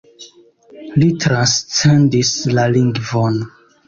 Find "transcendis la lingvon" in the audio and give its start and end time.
1.25-3.39